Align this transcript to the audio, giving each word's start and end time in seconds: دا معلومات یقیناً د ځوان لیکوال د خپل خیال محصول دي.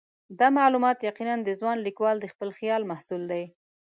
دا 0.39 0.47
معلومات 0.59 0.97
یقیناً 1.09 1.35
د 1.43 1.49
ځوان 1.59 1.77
لیکوال 1.87 2.15
د 2.19 2.25
خپل 2.33 2.49
خیال 2.57 2.81
محصول 2.91 3.21
دي. 3.31 3.43